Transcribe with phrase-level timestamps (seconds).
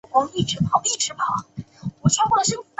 [0.03, 0.57] 把两个女儿一起
[1.09, 2.63] 带走